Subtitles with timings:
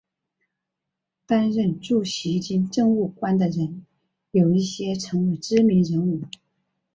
[1.27, 3.85] 担任驻锡金政务官的人
[4.31, 6.23] 有一些成为知名人物。